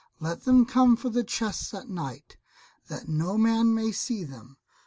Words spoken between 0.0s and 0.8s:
Let them